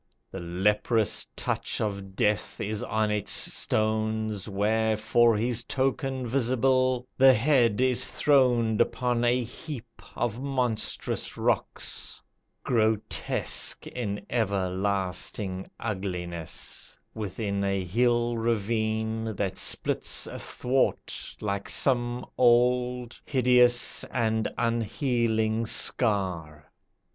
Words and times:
The 0.31 0.39
leprous 0.39 1.29
touch 1.35 1.79
of 1.79 2.15
Death 2.15 2.59
is 2.59 2.81
on 2.81 3.11
its 3.11 3.29
stones, 3.31 4.49
Where 4.49 4.97
for 4.97 5.37
his 5.37 5.63
token 5.63 6.25
visible, 6.25 7.05
the 7.19 7.35
Head 7.35 7.79
Is 7.79 8.07
throned 8.09 8.81
upon 8.81 9.23
a 9.23 9.43
heap 9.43 10.01
of 10.15 10.41
monstrous 10.41 11.37
rocks, 11.37 12.19
Grotesque 12.63 13.85
in 13.85 14.25
everlasting 14.27 15.67
ugliness, 15.79 16.97
Within 17.13 17.63
a 17.63 17.83
hill 17.83 18.39
ravine, 18.39 19.35
that 19.35 19.59
splits 19.59 20.25
athwart 20.25 21.35
Like 21.41 21.69
some 21.69 22.25
old, 22.39 23.21
hideous 23.23 24.03
and 24.05 24.47
unhealing 24.57 25.67
scar. 25.67 26.71